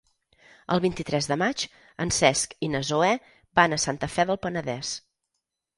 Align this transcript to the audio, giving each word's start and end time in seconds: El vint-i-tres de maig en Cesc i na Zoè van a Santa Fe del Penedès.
El 0.75 0.79
vint-i-tres 0.85 1.27
de 1.33 1.37
maig 1.41 1.65
en 2.07 2.15
Cesc 2.21 2.57
i 2.69 2.73
na 2.77 2.83
Zoè 2.91 3.11
van 3.61 3.79
a 3.79 3.81
Santa 3.89 4.15
Fe 4.17 4.29
del 4.33 4.43
Penedès. 4.49 4.99